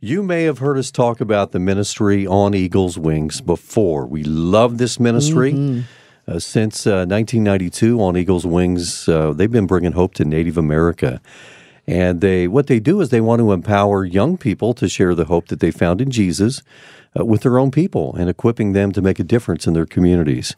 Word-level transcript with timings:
You 0.00 0.22
may 0.22 0.44
have 0.44 0.58
heard 0.58 0.78
us 0.78 0.92
talk 0.92 1.20
about 1.20 1.50
the 1.50 1.58
ministry 1.58 2.24
on 2.24 2.54
Eagle's 2.54 2.96
Wings 2.96 3.40
before. 3.40 4.06
We 4.06 4.22
love 4.22 4.78
this 4.78 5.00
ministry. 5.00 5.52
Mm-hmm. 5.52 5.80
Uh, 6.28 6.38
since 6.38 6.86
uh, 6.86 7.04
1992, 7.08 8.00
on 8.00 8.16
Eagle's 8.16 8.46
Wings, 8.46 9.08
uh, 9.08 9.32
they've 9.32 9.50
been 9.50 9.66
bringing 9.66 9.92
hope 9.92 10.14
to 10.14 10.24
Native 10.24 10.56
America. 10.56 11.20
And 11.88 12.20
they, 12.20 12.46
what 12.46 12.68
they 12.68 12.78
do 12.78 13.00
is 13.00 13.08
they 13.08 13.20
want 13.20 13.40
to 13.40 13.50
empower 13.50 14.04
young 14.04 14.36
people 14.36 14.72
to 14.74 14.88
share 14.88 15.16
the 15.16 15.24
hope 15.24 15.48
that 15.48 15.58
they 15.58 15.72
found 15.72 16.00
in 16.00 16.12
Jesus 16.12 16.62
uh, 17.18 17.24
with 17.24 17.40
their 17.40 17.58
own 17.58 17.72
people 17.72 18.14
and 18.14 18.30
equipping 18.30 18.74
them 18.74 18.92
to 18.92 19.02
make 19.02 19.18
a 19.18 19.24
difference 19.24 19.66
in 19.66 19.72
their 19.72 19.86
communities. 19.86 20.54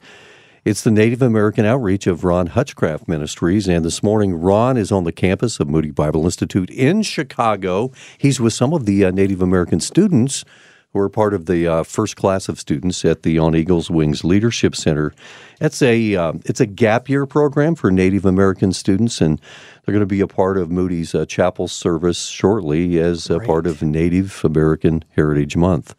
It's 0.63 0.83
the 0.83 0.91
Native 0.91 1.23
American 1.23 1.65
outreach 1.65 2.07
of 2.07 2.23
Ron 2.23 2.49
Hutchcraft 2.49 3.09
Ministries. 3.09 3.67
And 3.67 3.83
this 3.83 4.03
morning, 4.03 4.35
Ron 4.35 4.77
is 4.77 4.93
on 4.93 5.05
the 5.05 5.13
campus 5.13 5.59
of 5.59 5.69
Moody 5.71 5.91
Bible 5.91 6.27
Institute 6.27 6.69
in 6.69 7.01
Chicago. 7.01 7.93
He's 8.19 8.41
with 8.41 8.53
some 8.53 8.75
of 8.75 8.85
the 8.85 9.07
uh, 9.07 9.11
Native 9.11 9.41
American 9.41 9.81
students 9.81 10.45
who 10.93 10.99
are 10.99 11.09
part 11.09 11.33
of 11.33 11.47
the 11.47 11.67
uh, 11.67 11.83
first 11.83 12.17
class 12.17 12.47
of 12.51 12.61
students 12.61 13.07
at 13.07 13.23
the 13.23 13.39
On 13.39 13.57
Eagles 13.57 13.91
Wings 13.91 14.23
Leadership 14.23 14.77
Center. 14.77 15.15
It's 15.63 15.81
a 15.81 16.15
uh, 16.17 16.33
it's 16.45 16.61
a 16.61 16.67
gap 16.67 17.09
year 17.09 17.25
program 17.25 17.75
for 17.75 17.91
Native 17.91 18.27
American 18.27 18.75
students, 18.75 19.23
and 19.23 19.41
they're 19.85 19.95
going 19.95 20.01
to 20.01 20.07
be 20.07 20.21
a 20.21 20.27
part 20.27 20.59
of 20.59 20.71
Moody's 20.71 21.15
uh, 21.15 21.25
chapel 21.25 21.69
service 21.69 22.27
shortly 22.27 22.99
as 22.99 23.31
a 23.31 23.41
part 23.41 23.67
of 23.67 23.81
Native 23.81 24.45
American 24.45 25.05
Heritage 25.17 25.57
Month. 25.57 25.95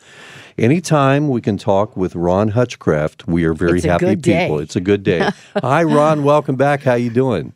Anytime 0.58 1.30
we 1.30 1.42
can 1.42 1.58
talk 1.58 1.96
with 1.96 2.16
Ron 2.16 2.50
Hutchcraft, 2.50 3.28
we 3.28 3.46
are 3.46 3.54
very 3.54 3.82
happy 3.82 4.16
people. 4.16 4.60
It's 4.60 4.76
a 4.76 4.82
good 4.82 5.04
day. 5.04 5.30
Hi, 5.62 5.84
Ron. 5.84 6.24
Welcome 6.24 6.56
back. 6.56 6.84
How 6.84 6.96
you 6.96 7.10
doing? 7.10 7.54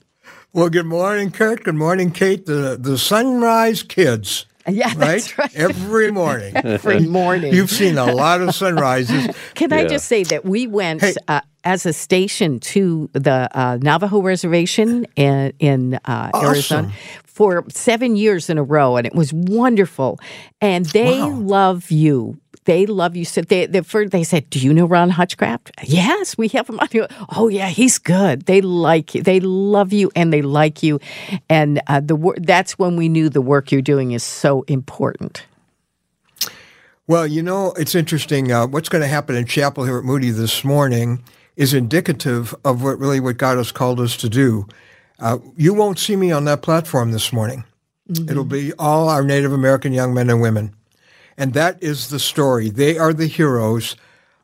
Well, 0.54 0.70
good 0.70 0.85
morning, 0.85 1.31
Kurt. 1.31 1.63
Good 1.63 1.76
morning, 1.76 2.12
Kate. 2.12 2.45
The 2.45 2.77
the 2.80 2.98
Sunrise 2.98 3.84
Kids. 3.84 4.45
Yeah, 4.68 4.94
right? 4.95 5.38
right. 5.38 5.55
Every 5.55 6.12
morning. 6.12 6.55
Every 6.55 6.99
morning. 7.08 7.54
You've 7.54 7.70
seen 7.70 7.98
a 7.98 8.13
lot 8.13 8.41
of 8.41 8.55
sunrises. 8.55 9.35
Can 9.54 9.71
yeah. 9.71 9.77
I 9.77 9.85
just 9.85 10.07
say 10.07 10.24
that 10.24 10.46
we 10.46 10.65
went 10.65 11.02
hey. 11.02 11.13
uh, 11.27 11.41
as 11.65 11.85
a 11.85 11.93
station 11.93 12.59
to 12.59 13.09
the 13.13 13.49
uh, 13.54 13.77
Navajo 13.82 14.21
Reservation 14.21 15.05
in, 15.15 15.54
in 15.59 15.96
uh, 16.05 16.32
awesome. 16.34 16.46
Arizona 16.46 16.93
for 17.35 17.65
seven 17.68 18.15
years 18.15 18.49
in 18.49 18.57
a 18.57 18.63
row, 18.63 18.96
and 18.96 19.05
it 19.05 19.13
was 19.13 19.34
wonderful. 19.34 20.18
And 20.62 20.85
they 20.85 21.20
wow. 21.20 21.32
love 21.32 21.91
you 21.91 22.40
they 22.66 22.85
love 22.85 23.16
you. 23.16 23.26
So 23.26 23.41
they, 23.41 23.66
they, 23.66 23.82
first 23.82 24.12
they 24.12 24.24
said, 24.24 24.49
"Do 24.49 24.60
you 24.60 24.74
know 24.74 24.85
Ron 24.85 25.10
Hutchcraft?" 25.10 25.71
Yes, 25.84 26.38
we 26.38 26.48
have 26.49 26.70
him 26.70 26.80
on. 26.80 26.88
Here. 26.91 27.08
Oh 27.30 27.48
yeah, 27.48 27.70
he's 27.70 27.98
good. 27.98 28.44
They 28.44 28.62
like 28.62 29.16
you. 29.16 29.24
They 29.24 29.40
love 29.40 29.94
you, 29.94 30.12
and 30.16 30.34
they 30.34 30.41
like 30.41 30.84
you. 30.84 30.99
And 31.49 31.82
uh, 31.88 32.02
the 32.02 32.36
that's 32.41 32.77
when 32.77 32.96
we 32.96 33.10
knew 33.10 33.30
the 33.30 33.41
work 33.41 33.71
you're 33.71 33.82
doing 33.82 34.12
is 34.12 34.24
so 34.24 34.63
important. 34.68 35.46
Well, 37.08 37.27
you 37.27 37.43
know, 37.43 37.71
it's 37.77 37.93
interesting. 37.93 38.52
Uh, 38.52 38.66
what's 38.66 38.90
going 38.90 39.04
to 39.04 39.08
happen 39.08 39.36
in 39.36 39.46
chapel 39.46 39.86
here 39.86 39.99
at 39.99 40.04
Moody 40.04 40.32
this 40.32 40.63
morning 40.63 41.24
is 41.55 41.74
indicative 41.74 42.55
of 42.66 42.84
what 42.84 42.99
really 42.99 43.20
what 43.20 43.38
God 43.38 43.58
has 43.58 43.71
called 43.71 43.99
us 43.99 44.18
to 44.18 44.30
do. 44.30 44.68
Uh, 45.20 45.38
you 45.55 45.74
won't 45.74 45.99
see 45.99 46.16
me 46.16 46.32
on 46.32 46.46
that 46.46 46.62
platform 46.62 47.12
this 47.12 47.32
morning. 47.32 47.63
Mm-hmm. 48.10 48.30
It'll 48.30 48.43
be 48.43 48.74
all 48.74 49.08
our 49.08 49.24
Native 49.24 49.54
American 49.54 49.93
young 49.93 50.13
men 50.13 50.30
and 50.30 50.41
women. 50.41 50.76
And 51.37 51.53
that 51.53 51.81
is 51.83 52.09
the 52.09 52.19
story. 52.19 52.69
They 52.69 52.97
are 52.97 53.13
the 53.13 53.27
heroes 53.27 53.95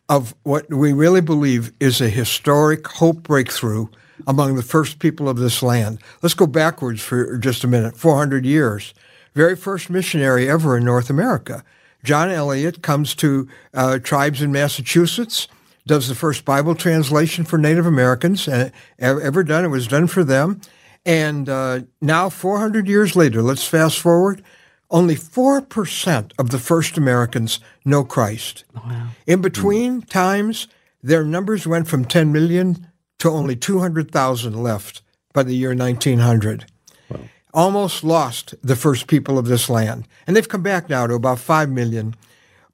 of 0.10 0.36
what 0.44 0.70
we 0.70 0.92
really 0.92 1.22
believe 1.22 1.72
is 1.80 2.02
a 2.02 2.10
historic 2.10 2.86
hope 2.88 3.24
breakthrough 3.24 3.88
among 4.28 4.56
the 4.56 4.64
first 4.64 5.00
people 5.00 5.30
of 5.30 5.38
this 5.38 5.64
land. 5.64 6.00
Let's 6.22 6.36
go 6.36 6.48
backwards 6.48 7.02
for 7.02 7.38
just 7.38 7.64
a 7.64 7.68
minute 7.68 7.98
400 7.98 8.46
years. 8.46 8.94
Very 9.34 9.56
first 9.56 9.90
missionary 9.90 10.50
ever 10.50 10.78
in 10.78 10.84
North 10.84 11.10
America. 11.10 11.64
John 12.04 12.30
Eliot 12.30 12.82
comes 12.82 13.16
to 13.16 13.48
uh, 13.74 14.00
tribes 14.00 14.42
in 14.42 14.52
Massachusetts, 14.52 15.48
does 15.88 16.08
the 16.08 16.16
first 16.16 16.46
Bible 16.46 16.76
translation 16.76 17.46
for 17.46 17.58
Native 17.58 17.86
Americans 17.86 18.48
uh, 18.48 18.70
ever 19.00 19.44
done. 19.44 19.64
It 19.64 19.70
was 19.70 19.88
done 19.88 20.08
for 20.08 20.24
them. 20.24 20.62
And 21.06 21.50
uh, 21.50 21.82
now, 22.02 22.30
400 22.30 22.88
years 22.88 23.16
later, 23.16 23.42
let's 23.42 23.66
fast 23.66 24.00
forward 24.00 24.44
only 24.92 25.16
4% 25.16 26.32
of 26.38 26.50
the 26.50 26.60
first 26.60 26.98
Americans 26.98 27.60
know 27.86 28.04
Christ. 28.04 28.66
Wow. 28.76 29.08
In 29.26 29.42
between 29.42 30.02
times, 30.02 30.68
their 31.02 31.24
numbers 31.24 31.66
went 31.66 31.88
from 31.88 32.06
10 32.06 32.32
million 32.32 32.88
to 33.20 33.30
only 33.30 33.56
200,000 33.56 34.62
left 34.62 35.02
by 35.34 35.44
the 35.44 35.56
year 35.56 35.74
1900. 35.74 36.66
Wow. 37.10 37.20
Almost 37.54 38.04
lost 38.04 38.54
the 38.62 38.76
first 38.76 39.08
people 39.08 39.40
of 39.40 39.46
this 39.46 39.70
land. 39.70 40.08
And 40.28 40.36
they've 40.36 40.48
come 40.48 40.64
back 40.64 40.90
now 40.90 41.08
to 41.08 41.14
about 41.14 41.40
5 41.40 41.70
million. 41.70 42.16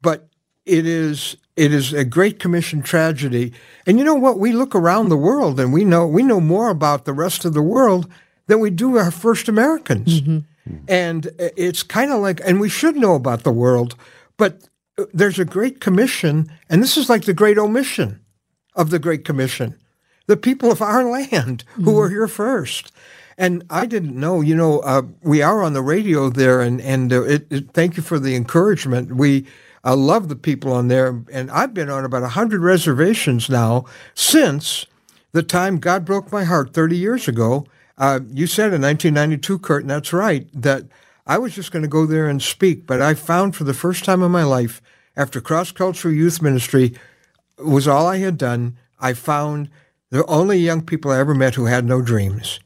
But 0.01 0.27
it 0.66 0.85
is 0.85 1.38
it 1.56 1.73
is 1.73 1.91
a 1.91 2.06
great 2.06 2.39
commission 2.39 2.83
tragedy. 2.83 3.51
And 3.88 3.97
you 3.97 4.06
know 4.06 4.13
what? 4.13 4.38
We 4.38 4.51
look 4.51 4.75
around 4.75 5.09
the 5.09 5.17
world 5.17 5.59
and 5.59 5.73
we 5.73 5.83
know 5.83 6.06
we 6.06 6.23
know 6.23 6.39
more 6.39 6.69
about 6.69 7.06
the 7.06 7.13
rest 7.13 7.45
of 7.45 7.53
the 7.53 7.63
world 7.63 8.07
than 8.45 8.59
we 8.59 8.69
do 8.69 8.97
our 8.97 9.11
first 9.11 9.47
Americans. 9.47 10.22
Mm-hmm. 10.22 10.39
And 10.88 11.29
it's 11.38 11.83
kind 11.83 12.11
of 12.11 12.22
like, 12.22 12.41
and 12.45 12.59
we 12.59 12.69
should 12.69 12.95
know 12.95 13.16
about 13.16 13.44
the 13.44 13.51
world, 13.51 13.95
but 14.38 14.67
there's 15.13 15.39
a 15.39 15.45
great 15.45 15.79
commission, 15.79 16.51
and 16.69 16.81
this 16.81 16.97
is 16.97 17.09
like 17.09 17.25
the 17.25 17.33
great 17.33 17.57
omission 17.57 18.19
of 18.75 18.89
the 18.91 19.00
Great 19.00 19.25
Commission. 19.25 19.75
The 20.27 20.38
people 20.38 20.72
of 20.72 20.81
our 20.81 21.03
land 21.11 21.63
who 21.73 21.81
mm-hmm. 21.81 21.94
were 21.94 22.09
here 22.09 22.27
first. 22.27 22.91
And 23.39 23.63
I 23.69 23.85
didn't 23.85 24.19
know, 24.19 24.41
you 24.41 24.56
know, 24.56 24.79
uh, 24.79 25.03
we 25.22 25.44
are 25.44 25.61
on 25.61 25.73
the 25.73 25.83
radio 25.83 26.29
there, 26.29 26.61
and, 26.61 26.81
and 26.81 27.13
uh, 27.13 27.23
it, 27.23 27.45
it, 27.51 27.72
thank 27.72 27.95
you 27.95 28.01
for 28.01 28.17
the 28.17 28.35
encouragement. 28.35 29.16
We 29.16 29.45
uh, 29.83 29.95
love 29.95 30.27
the 30.27 30.35
people 30.35 30.73
on 30.73 30.88
there, 30.88 31.22
and 31.31 31.51
I've 31.51 31.73
been 31.73 31.89
on 31.89 32.03
about 32.03 32.23
100 32.23 32.61
reservations 32.61 33.47
now 33.47 33.85
since 34.16 34.88
the 35.33 35.44
time 35.44 35.77
God 35.77 36.03
broke 36.03 36.31
my 36.31 36.45
heart 36.45 36.73
30 36.73 36.97
years 36.97 37.27
ago 37.27 37.67
uh, 37.97 38.19
you 38.31 38.47
said 38.47 38.74
in 38.74 38.81
1992, 38.81 39.59
Kurt, 39.59 39.81
and 39.84 39.90
that's 39.90 40.13
right, 40.13 40.47
that 40.53 40.85
I 41.25 41.38
was 41.38 41.56
just 41.56 41.72
going 41.72 41.84
to 41.84 41.90
go 41.90 42.06
there 42.06 42.28
and 42.28 42.41
speak, 42.41 42.85
but 42.85 43.02
I 43.02 43.13
found 43.13 43.56
for 43.56 43.63
the 43.63 43.74
first 43.74 44.06
time 44.06 44.24
in 44.24 44.31
my 44.31 44.44
life, 44.44 44.81
after 45.16 45.41
cross 45.41 45.72
cultural 45.72 46.13
youth 46.13 46.41
ministry 46.41 46.94
was 47.57 47.88
all 47.88 48.06
I 48.06 48.18
had 48.18 48.38
done, 48.38 48.78
I 49.00 49.13
found 49.13 49.69
the 50.12 50.25
only 50.28 50.57
young 50.57 50.84
people 50.84 51.12
I 51.12 51.19
ever 51.19 51.34
met 51.34 51.56
who 51.56 51.66
had 51.66 51.86
no 51.86 52.02
dreams, 52.02 52.59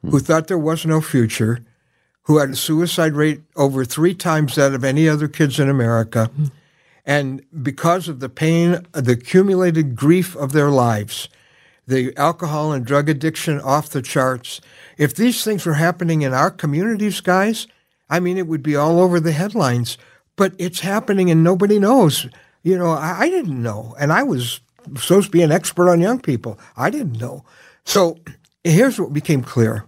hmm. 0.00 0.10
who 0.10 0.18
thought 0.18 0.48
there 0.48 0.58
was 0.58 0.86
no 0.86 1.00
future, 1.00 1.60
who 2.22 2.38
had 2.38 2.50
a 2.50 2.56
suicide 2.56 3.12
rate 3.12 3.42
over 3.56 3.84
three 3.84 4.14
times 4.14 4.54
that 4.54 4.74
of 4.74 4.84
any 4.84 5.08
other 5.08 5.28
kids 5.28 5.60
in 5.60 5.68
America. 5.68 6.26
Hmm. 6.26 6.44
And 7.04 7.44
because 7.62 8.08
of 8.08 8.20
the 8.20 8.28
pain, 8.28 8.86
the 8.92 9.12
accumulated 9.12 9.96
grief 9.96 10.36
of 10.36 10.52
their 10.52 10.70
lives, 10.70 11.28
the 11.86 12.16
alcohol 12.16 12.72
and 12.72 12.84
drug 12.84 13.08
addiction 13.08 13.60
off 13.60 13.90
the 13.90 14.02
charts. 14.02 14.60
If 14.98 15.14
these 15.14 15.44
things 15.44 15.66
were 15.66 15.74
happening 15.74 16.22
in 16.22 16.32
our 16.32 16.50
communities, 16.50 17.20
guys, 17.20 17.66
I 18.08 18.20
mean, 18.20 18.38
it 18.38 18.46
would 18.46 18.62
be 18.62 18.76
all 18.76 19.00
over 19.00 19.18
the 19.18 19.32
headlines. 19.32 19.98
But 20.36 20.54
it's 20.58 20.80
happening 20.80 21.30
and 21.30 21.44
nobody 21.44 21.78
knows. 21.78 22.26
You 22.62 22.78
know, 22.78 22.92
I, 22.92 23.20
I 23.20 23.30
didn't 23.30 23.62
know. 23.62 23.94
And 23.98 24.12
I 24.12 24.22
was 24.22 24.60
supposed 24.96 25.26
to 25.26 25.32
be 25.32 25.42
an 25.42 25.52
expert 25.52 25.90
on 25.90 26.00
young 26.00 26.20
people. 26.20 26.58
I 26.76 26.90
didn't 26.90 27.20
know. 27.20 27.44
So 27.84 28.18
here's 28.64 29.00
what 29.00 29.12
became 29.12 29.42
clear. 29.42 29.84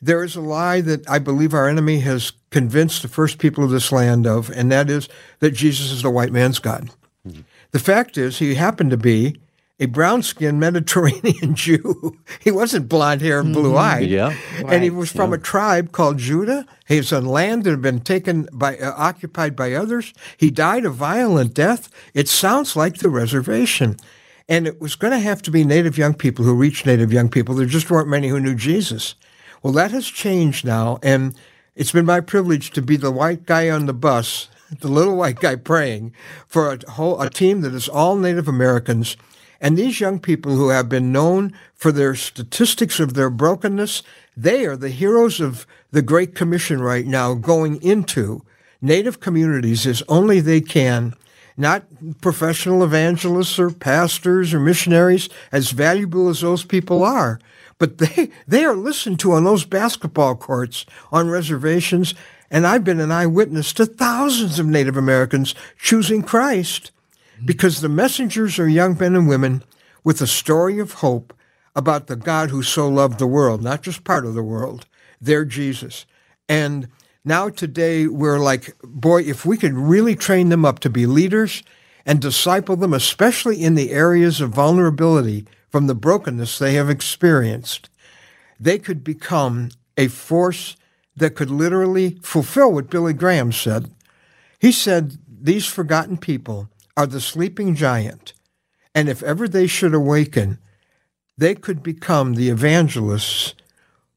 There 0.00 0.24
is 0.24 0.34
a 0.34 0.40
lie 0.40 0.80
that 0.80 1.08
I 1.08 1.20
believe 1.20 1.54
our 1.54 1.68
enemy 1.68 2.00
has 2.00 2.32
convinced 2.50 3.02
the 3.02 3.08
first 3.08 3.38
people 3.38 3.62
of 3.62 3.70
this 3.70 3.92
land 3.92 4.26
of, 4.26 4.50
and 4.50 4.70
that 4.72 4.90
is 4.90 5.08
that 5.38 5.52
Jesus 5.52 5.92
is 5.92 6.02
the 6.02 6.10
white 6.10 6.32
man's 6.32 6.58
God. 6.58 6.90
Mm-hmm. 7.26 7.42
The 7.70 7.78
fact 7.78 8.18
is, 8.18 8.38
he 8.38 8.56
happened 8.56 8.90
to 8.90 8.96
be 8.96 9.36
a 9.82 9.86
brown 9.86 10.22
skinned 10.22 10.60
Mediterranean 10.60 11.54
Jew. 11.56 12.16
he 12.40 12.52
wasn't 12.52 12.88
blonde 12.88 13.20
hair 13.20 13.40
and 13.40 13.52
blue 13.52 13.76
eyed. 13.76 14.04
Mm-hmm. 14.04 14.12
Yeah. 14.12 14.62
Right. 14.62 14.74
And 14.74 14.84
he 14.84 14.90
was 14.90 15.10
from 15.10 15.30
yeah. 15.30 15.38
a 15.38 15.40
tribe 15.40 15.90
called 15.90 16.18
Judah. 16.18 16.64
He 16.86 16.98
was 16.98 17.12
on 17.12 17.26
land 17.26 17.64
that 17.64 17.70
had 17.70 17.82
been 17.82 17.98
taken 17.98 18.48
by, 18.52 18.78
uh, 18.78 18.94
occupied 18.96 19.56
by 19.56 19.72
others. 19.72 20.14
He 20.36 20.52
died 20.52 20.84
a 20.84 20.90
violent 20.90 21.54
death. 21.54 21.88
It 22.14 22.28
sounds 22.28 22.76
like 22.76 22.98
the 22.98 23.08
reservation. 23.08 23.96
And 24.48 24.68
it 24.68 24.80
was 24.80 24.94
going 24.94 25.10
to 25.10 25.18
have 25.18 25.42
to 25.42 25.50
be 25.50 25.64
Native 25.64 25.98
young 25.98 26.14
people 26.14 26.44
who 26.44 26.54
reached 26.54 26.86
Native 26.86 27.12
young 27.12 27.28
people. 27.28 27.56
There 27.56 27.66
just 27.66 27.90
weren't 27.90 28.08
many 28.08 28.28
who 28.28 28.38
knew 28.38 28.54
Jesus. 28.54 29.16
Well, 29.64 29.72
that 29.72 29.90
has 29.90 30.06
changed 30.06 30.64
now. 30.64 31.00
And 31.02 31.34
it's 31.74 31.92
been 31.92 32.06
my 32.06 32.20
privilege 32.20 32.70
to 32.70 32.82
be 32.82 32.96
the 32.96 33.10
white 33.10 33.46
guy 33.46 33.68
on 33.68 33.86
the 33.86 33.94
bus, 33.94 34.48
the 34.80 34.86
little 34.86 35.16
white 35.16 35.40
guy 35.40 35.56
praying 35.56 36.14
for 36.46 36.72
a 36.72 36.90
whole 36.92 37.20
a 37.20 37.28
team 37.28 37.62
that 37.62 37.74
is 37.74 37.88
all 37.88 38.14
Native 38.14 38.46
Americans 38.46 39.16
and 39.62 39.78
these 39.78 40.00
young 40.00 40.18
people 40.18 40.56
who 40.56 40.70
have 40.70 40.88
been 40.88 41.12
known 41.12 41.52
for 41.76 41.92
their 41.92 42.16
statistics 42.16 42.98
of 42.98 43.14
their 43.14 43.30
brokenness, 43.30 44.02
they 44.36 44.66
are 44.66 44.76
the 44.76 44.90
heroes 44.90 45.40
of 45.40 45.68
the 45.92 46.02
Great 46.02 46.34
Commission 46.34 46.82
right 46.82 47.06
now 47.06 47.34
going 47.34 47.80
into 47.80 48.42
Native 48.80 49.20
communities 49.20 49.86
as 49.86 50.02
only 50.08 50.40
they 50.40 50.60
can, 50.60 51.14
not 51.56 51.84
professional 52.20 52.82
evangelists 52.82 53.56
or 53.56 53.70
pastors 53.70 54.52
or 54.52 54.58
missionaries, 54.58 55.28
as 55.52 55.70
valuable 55.70 56.28
as 56.28 56.40
those 56.40 56.64
people 56.64 57.04
are. 57.04 57.38
But 57.78 57.98
they, 57.98 58.30
they 58.48 58.64
are 58.64 58.74
listened 58.74 59.20
to 59.20 59.32
on 59.32 59.44
those 59.44 59.64
basketball 59.64 60.34
courts, 60.34 60.84
on 61.12 61.30
reservations, 61.30 62.14
And 62.50 62.66
I've 62.66 62.82
been 62.82 62.98
an 62.98 63.12
eyewitness 63.12 63.72
to 63.74 63.86
thousands 63.86 64.58
of 64.58 64.66
Native 64.66 64.96
Americans 64.96 65.54
choosing 65.78 66.24
Christ 66.24 66.90
Mm. 67.40 67.46
because 67.46 67.80
the 67.80 67.88
messengers 67.88 68.58
are 68.58 68.68
young 68.68 68.96
men 68.98 69.14
and 69.14 69.28
women 69.28 69.62
with 70.04 70.20
a 70.20 70.26
story 70.26 70.78
of 70.78 70.94
hope 70.94 71.34
about 71.74 72.06
the 72.06 72.16
God 72.16 72.50
who 72.50 72.62
so 72.62 72.88
loved 72.88 73.18
the 73.18 73.26
world, 73.26 73.62
not 73.62 73.82
just 73.82 74.04
part 74.04 74.26
of 74.26 74.34
the 74.34 74.42
world. 74.42 74.86
They're 75.20 75.44
Jesus. 75.44 76.06
And 76.48 76.88
now 77.24 77.48
today 77.48 78.06
we're 78.06 78.38
like, 78.38 78.76
boy, 78.82 79.22
if 79.22 79.46
we 79.46 79.56
could 79.56 79.74
really 79.74 80.14
train 80.14 80.48
them 80.48 80.64
up 80.64 80.80
to 80.80 80.90
be 80.90 81.06
leaders 81.06 81.62
and 82.04 82.20
disciple 82.20 82.76
them, 82.76 82.92
especially 82.92 83.62
in 83.62 83.74
the 83.74 83.90
areas 83.90 84.40
of 84.40 84.50
vulnerability 84.50 85.46
from 85.70 85.86
the 85.86 85.94
brokenness 85.94 86.58
they 86.58 86.74
have 86.74 86.90
experienced, 86.90 87.88
they 88.58 88.78
could 88.78 89.02
become 89.02 89.70
a 89.96 90.08
force 90.08 90.76
that 91.16 91.34
could 91.34 91.50
literally 91.50 92.18
fulfill 92.22 92.72
what 92.72 92.90
Billy 92.90 93.12
Graham 93.12 93.52
said. 93.52 93.90
He 94.58 94.72
said, 94.72 95.18
These 95.28 95.66
forgotten 95.66 96.16
people 96.16 96.68
are 96.96 97.06
the 97.06 97.20
sleeping 97.20 97.74
giant, 97.74 98.32
and 98.94 99.08
if 99.08 99.22
ever 99.22 99.48
they 99.48 99.66
should 99.66 99.94
awaken, 99.94 100.58
they 101.38 101.54
could 101.54 101.82
become 101.82 102.34
the 102.34 102.48
evangelists 102.50 103.54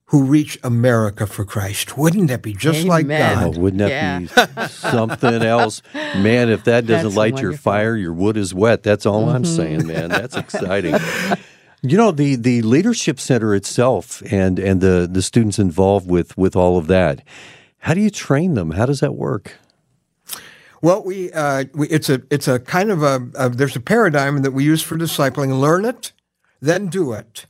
who 0.10 0.24
reach 0.24 0.60
America 0.63 1.25
for 1.25 1.44
Christ. 1.45 1.98
Wouldn't 1.98 2.27
that 2.27 2.42
be 2.44 2.54
just 2.54 2.86
Amen. 2.86 2.88
like 2.88 3.07
God? 3.07 3.44
Oh, 3.57 3.60
wouldn't 3.60 3.80
that 3.80 3.89
Yeah. 3.89 4.19
be 4.19 4.68
something 4.68 5.42
else? 5.42 5.81
Man, 5.94 6.50
if 6.50 6.63
that 6.66 6.86
doesn't 6.86 7.06
That's 7.06 7.16
light 7.16 7.33
your 7.42 7.51
wonderful. 7.51 7.72
Mm-hmm. 7.72 7.77
fire, 7.80 7.95
your 7.95 8.13
wood 8.13 8.38
is 8.38 8.54
wet. 8.54 8.83
That's 8.83 9.06
all 9.07 9.30
I'm 9.30 9.45
saying, 9.45 9.88
man. 9.88 10.10
That's 10.10 10.36
exciting. 10.38 10.95
You 11.81 11.98
know, 11.98 12.10
the, 12.10 12.36
the 12.36 12.63
leadership 12.63 13.19
center 13.19 13.54
itself 13.54 14.24
and, 14.31 14.57
and 14.57 14.81
the, 14.81 15.07
the 15.12 15.22
students 15.22 15.60
involved 15.60 16.10
with, 16.10 16.36
with 16.36 16.56
all 16.56 16.80
of 16.80 16.88
that, 16.88 17.22
how 17.77 17.94
do 17.94 18.01
you 18.01 18.10
train 18.10 18.56
them? 18.56 18.72
How 18.72 18.88
does 18.88 19.01
that 19.01 19.13
work? 19.13 19.54
Well, 20.81 21.04
we, 21.04 21.31
uh, 21.31 21.66
we 21.74 21.88
it's 21.89 22.10
a 22.10 22.22
it's 22.30 22.48
a 22.48 22.60
kind 22.60 22.92
of 22.92 23.04
a, 23.04 23.27
a 23.36 23.50
there's 23.50 23.75
a 23.75 23.80
paradigm 23.81 24.42
that 24.42 24.51
we 24.51 24.63
use 24.63 24.81
for 24.81 24.98
discipling. 24.98 25.60
Learn 25.60 25.86
it, 25.86 26.12
then 26.62 26.88
do 26.88 27.13
it, 27.13 27.45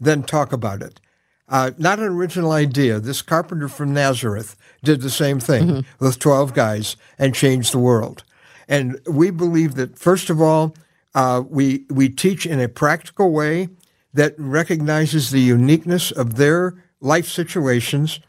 then 0.00 0.22
talk 0.22 0.52
about 0.52 0.82
it. 0.82 1.00
Uh, 1.48 1.72
not 1.76 1.98
an 1.98 2.06
original 2.06 2.52
idea. 2.52 2.98
This 2.98 3.20
carpenter 3.22 3.68
from 3.68 3.92
Nazareth 3.92 4.56
did 4.82 5.02
the 5.02 5.10
same 5.10 5.38
thing 5.38 5.84
with 5.98 6.18
twelve 6.18 6.54
guys 6.54 6.96
and 7.18 7.34
changed 7.34 7.72
the 7.72 7.78
world. 7.78 8.24
And 8.68 8.98
we 9.06 9.30
believe 9.30 9.74
that 9.74 9.98
first 9.98 10.30
of 10.30 10.40
all, 10.40 10.74
uh, 11.14 11.42
we 11.46 11.84
we 11.90 12.08
teach 12.08 12.46
in 12.46 12.58
a 12.58 12.68
practical 12.68 13.32
way 13.32 13.68
that 14.14 14.34
recognizes 14.38 15.30
the 15.30 15.40
uniqueness 15.40 16.10
of 16.10 16.36
their 16.36 16.74
life 17.00 17.28
situations. 17.28 18.20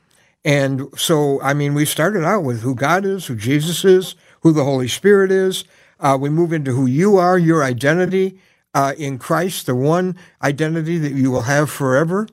And 0.45 0.88
so, 0.98 1.42
I 1.42 1.54
mean, 1.54 1.74
we 1.74 1.86
started 1.86 2.25
out 2.25 2.44
with 2.44 2.62
who 2.62 2.75
God 2.75 3.06
is, 3.06 3.28
who 3.28 3.36
Jesus 3.36 3.86
is, 3.86 4.16
who 4.44 4.51
the 4.51 4.63
Holy 4.63 4.88
Spirit 4.88 5.31
is. 5.31 5.63
Uh, 6.00 6.18
we 6.19 6.30
move 6.30 6.54
into 6.54 6.74
who 6.74 6.86
you 6.86 7.18
are, 7.18 7.40
your 7.40 7.63
identity 7.63 8.40
uh, 8.74 8.94
in 8.98 9.18
Christ, 9.18 9.66
the 9.66 9.75
one 9.75 10.18
identity 10.42 10.98
that 11.00 11.13
you 11.13 11.31
will 11.31 11.44
have 11.44 11.69
forever. 11.69 12.28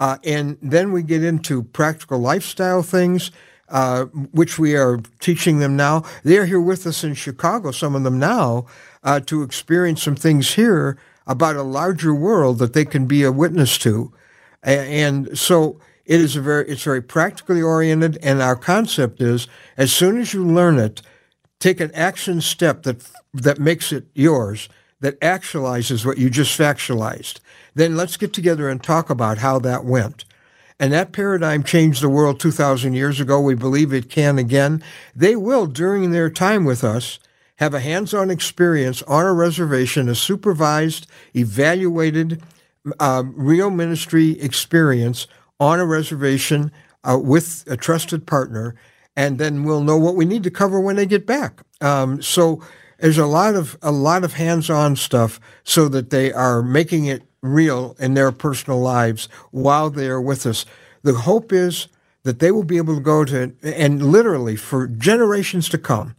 Uh, 0.00 0.18
and 0.24 0.56
then 0.62 0.92
we 0.92 1.02
get 1.02 1.24
into 1.24 1.64
practical 1.64 2.18
lifestyle 2.18 2.82
things, 2.82 3.32
uh, 3.68 4.04
which 4.04 4.58
we 4.58 4.76
are 4.76 5.00
teaching 5.18 5.58
them 5.58 5.76
now. 5.76 6.04
They're 6.22 6.46
here 6.46 6.60
with 6.60 6.86
us 6.86 7.02
in 7.02 7.14
Chicago, 7.14 7.72
some 7.72 7.96
of 7.96 8.04
them 8.04 8.18
now, 8.18 8.66
uh, 9.02 9.20
to 9.20 9.42
experience 9.42 10.02
some 10.02 10.16
things 10.16 10.54
here 10.54 10.96
about 11.26 11.56
a 11.56 11.62
larger 11.62 12.14
world 12.14 12.58
that 12.58 12.72
they 12.72 12.84
can 12.84 13.06
be 13.06 13.24
a 13.24 13.32
witness 13.32 13.76
to. 13.78 14.12
And 14.62 15.36
so 15.36 15.80
it 16.06 16.20
is 16.20 16.36
a 16.36 16.40
very, 16.40 16.68
it's 16.68 16.84
very 16.84 17.02
practically 17.02 17.60
oriented. 17.60 18.18
And 18.22 18.40
our 18.40 18.56
concept 18.56 19.20
is 19.20 19.48
as 19.76 19.92
soon 19.92 20.18
as 20.18 20.32
you 20.32 20.46
learn 20.46 20.78
it, 20.78 21.02
take 21.58 21.80
an 21.80 21.90
action 21.94 22.40
step 22.40 22.82
that, 22.84 23.08
that 23.34 23.58
makes 23.58 23.92
it 23.92 24.06
yours, 24.14 24.68
that 25.00 25.20
actualizes 25.20 26.04
what 26.04 26.18
you 26.18 26.30
just 26.30 26.58
factualized. 26.58 27.40
Then 27.74 27.96
let's 27.96 28.16
get 28.16 28.32
together 28.32 28.68
and 28.68 28.82
talk 28.82 29.10
about 29.10 29.38
how 29.38 29.58
that 29.60 29.84
went. 29.84 30.24
And 30.80 30.92
that 30.92 31.12
paradigm 31.12 31.64
changed 31.64 32.02
the 32.02 32.08
world 32.08 32.38
2,000 32.38 32.94
years 32.94 33.20
ago. 33.20 33.40
We 33.40 33.54
believe 33.54 33.92
it 33.92 34.10
can 34.10 34.38
again. 34.38 34.82
They 35.14 35.34
will, 35.34 35.66
during 35.66 36.10
their 36.10 36.30
time 36.30 36.64
with 36.64 36.84
us, 36.84 37.18
have 37.56 37.74
a 37.74 37.80
hands 37.80 38.14
on 38.14 38.30
experience 38.30 39.02
on 39.02 39.26
a 39.26 39.32
reservation, 39.32 40.08
a 40.08 40.14
supervised, 40.14 41.08
evaluated, 41.34 42.40
um, 43.00 43.34
real 43.36 43.70
ministry 43.70 44.40
experience 44.40 45.26
on 45.58 45.80
a 45.80 45.84
reservation 45.84 46.70
uh, 47.02 47.18
with 47.20 47.64
a 47.66 47.76
trusted 47.76 48.26
partner, 48.26 48.76
and 49.18 49.38
then 49.38 49.64
we'll 49.64 49.82
know 49.82 49.98
what 49.98 50.14
we 50.14 50.24
need 50.24 50.44
to 50.44 50.50
cover 50.50 50.78
when 50.78 50.94
they 50.94 51.04
get 51.04 51.26
back. 51.26 51.60
Um, 51.80 52.22
so 52.22 52.62
there's 53.00 53.18
a 53.18 53.26
lot 53.26 53.56
of 53.56 53.76
a 53.82 53.90
lot 53.90 54.22
of 54.22 54.34
hands-on 54.34 54.94
stuff 54.94 55.40
so 55.64 55.88
that 55.88 56.10
they 56.10 56.32
are 56.32 56.62
making 56.62 57.06
it 57.06 57.22
real 57.42 57.96
in 57.98 58.14
their 58.14 58.30
personal 58.30 58.80
lives 58.80 59.28
while 59.50 59.90
they 59.90 60.06
are 60.06 60.20
with 60.20 60.46
us. 60.46 60.64
The 61.02 61.14
hope 61.14 61.52
is 61.52 61.88
that 62.22 62.38
they 62.38 62.52
will 62.52 62.64
be 62.64 62.76
able 62.76 62.94
to 62.94 63.00
go 63.02 63.24
to 63.24 63.54
and 63.62 64.12
literally 64.12 64.56
for 64.56 64.86
generations 64.86 65.68
to 65.70 65.78
come. 65.78 66.14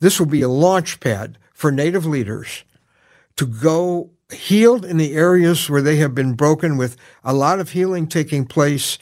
This 0.00 0.18
will 0.18 0.26
be 0.26 0.42
a 0.42 0.48
launch 0.48 1.00
pad 1.00 1.36
for 1.52 1.70
Native 1.70 2.06
leaders 2.06 2.64
to 3.36 3.46
go 3.46 4.10
healed 4.32 4.84
in 4.84 4.96
the 4.96 5.14
areas 5.14 5.68
where 5.68 5.82
they 5.82 5.96
have 5.96 6.14
been 6.14 6.34
broken, 6.34 6.78
with 6.78 6.96
a 7.24 7.34
lot 7.34 7.60
of 7.60 7.70
healing 7.70 8.06
taking 8.06 8.46
place, 8.46 8.98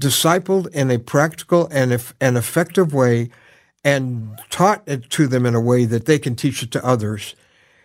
discipled 0.00 0.68
in 0.74 0.90
a 0.90 0.98
practical 0.98 1.68
and 1.70 1.92
and 2.20 2.36
effective 2.36 2.92
way, 2.92 3.30
and 3.84 4.38
taught 4.50 4.82
it 4.86 5.08
to 5.10 5.26
them 5.26 5.46
in 5.46 5.54
a 5.54 5.60
way 5.60 5.84
that 5.84 6.06
they 6.06 6.18
can 6.18 6.34
teach 6.34 6.62
it 6.62 6.70
to 6.72 6.84
others. 6.84 7.34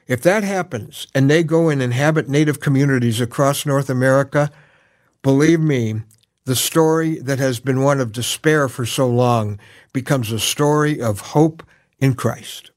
If 0.08 0.22
that 0.24 0.44
happens 0.44 1.08
and 1.14 1.30
they 1.30 1.44
go 1.44 1.70
and 1.70 1.82
inhabit 1.82 2.28
Native 2.28 2.60
communities 2.60 3.22
across 3.22 3.66
North 3.66 3.90
America, 3.90 4.52
believe 5.22 5.60
me, 5.60 6.02
the 6.46 6.56
story 6.56 7.20
that 7.20 7.40
has 7.40 7.60
been 7.60 7.84
one 7.84 8.00
of 8.00 8.12
despair 8.12 8.68
for 8.68 8.86
so 8.86 9.08
long 9.08 9.60
becomes 9.94 10.32
a 10.32 10.40
story 10.40 11.00
of 11.00 11.20
hope 11.20 11.64
in 12.00 12.16
Christ. 12.16 12.72